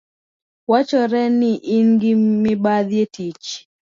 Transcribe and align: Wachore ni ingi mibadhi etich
Wachore 0.71 1.21
ni 1.39 1.51
ingi 1.77 2.11
mibadhi 2.43 2.95
etich 3.05 3.47